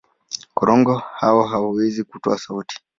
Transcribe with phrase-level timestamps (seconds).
[0.57, 2.79] Korongo hawa hawawezi kutoa sauti.